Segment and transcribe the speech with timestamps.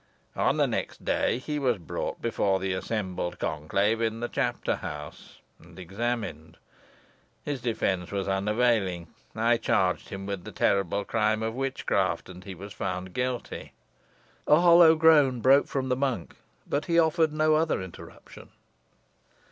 [0.35, 5.37] On the next day he was brought before the assembled conclave in the chapter house,
[5.59, 6.57] and examined.
[7.43, 9.09] His defence was unavailing.
[9.35, 13.73] I charged him with the terrible crime of witchcraft, and he was found guilty."
[14.47, 16.35] A hollow groan broke from the monk,
[16.67, 18.49] but he offered no other interruption.